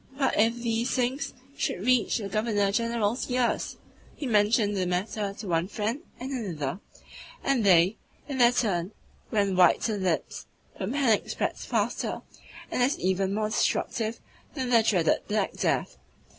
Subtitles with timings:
[0.17, 3.77] What if these things should reach the Governor General's ears?
[4.15, 6.79] He mentioned the matter to one friend and another,
[7.43, 8.93] and they, in their turn,
[9.29, 12.23] went white to the lips, for panic spreads faster
[12.71, 14.19] and is even more destructive,
[14.55, 15.99] than the dreaded black death.